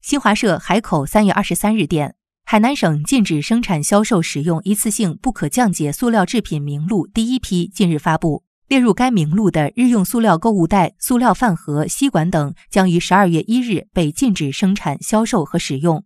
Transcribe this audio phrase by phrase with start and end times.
[0.00, 2.14] 新华社海口三月二十三日电
[2.44, 8.44] 海南省禁止生产销售使用一次性不可降解塑料制品名录第一批近日发布。
[8.68, 16.04] 列入该名录的日用塑料购物袋塑料饭盒吸管等将于十二月一日被禁止生产销售和使用。